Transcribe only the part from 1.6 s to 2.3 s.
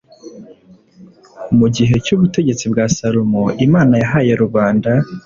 gihe cy